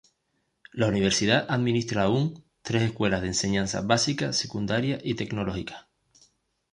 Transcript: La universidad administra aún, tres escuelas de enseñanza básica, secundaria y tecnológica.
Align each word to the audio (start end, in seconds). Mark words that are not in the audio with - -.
La 0.73 0.87
universidad 0.87 1.45
administra 1.47 2.01
aún, 2.01 2.43
tres 2.63 2.81
escuelas 2.81 3.21
de 3.21 3.27
enseñanza 3.27 3.81
básica, 3.81 4.33
secundaria 4.33 4.97
y 5.03 5.13
tecnológica. 5.13 5.89